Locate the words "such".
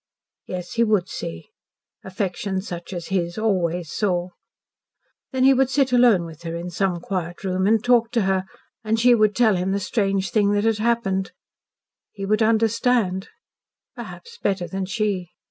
2.61-2.91